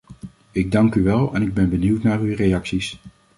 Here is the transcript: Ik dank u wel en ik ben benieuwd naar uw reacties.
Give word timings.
Ik 0.51 0.71
dank 0.71 0.95
u 0.95 1.03
wel 1.03 1.33
en 1.33 1.41
ik 1.41 1.53
ben 1.53 1.69
benieuwd 1.69 2.03
naar 2.03 2.19
uw 2.19 2.35
reacties. 2.35 2.99